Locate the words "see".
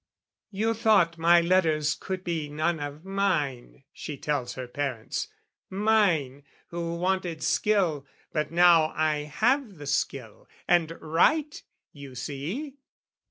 12.15-12.77